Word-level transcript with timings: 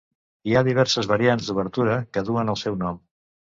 Hi 0.51 0.55
ha 0.55 0.63
diverses 0.67 1.09
variants 1.11 1.51
d'obertura 1.51 2.01
que 2.17 2.25
duen 2.33 2.53
el 2.57 2.61
seu 2.65 2.83
nom. 2.87 3.01